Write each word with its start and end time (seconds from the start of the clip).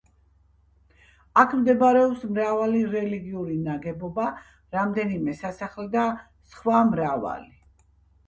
აქ 1.41 1.51
მდებარეობს 1.57 2.23
მრავალი 2.37 2.79
რელიგიური 2.95 3.57
ნაგებობა, 3.67 4.25
რამდენიმე 4.77 5.35
სასახლე 5.41 5.85
და 5.97 6.07
სვა 6.55 6.81
მრავალი. 6.89 7.53